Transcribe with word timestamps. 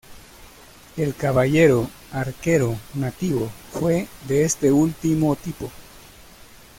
El 0.97 1.13
caballero 1.13 1.87
arquero 2.11 2.75
nativo 2.95 3.51
fue 3.71 4.07
de 4.27 4.43
este 4.45 4.71
último 4.71 5.35
tipo. 5.35 5.69